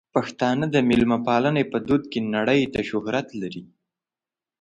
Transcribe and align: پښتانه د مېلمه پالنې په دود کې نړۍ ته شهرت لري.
پښتانه 0.15 0.65
د 0.71 0.77
مېلمه 0.89 1.17
پالنې 1.27 1.63
په 1.71 1.77
دود 1.87 2.03
کې 2.11 2.19
نړۍ 2.35 2.61
ته 2.73 2.79
شهرت 2.89 3.27
لري. 3.41 3.63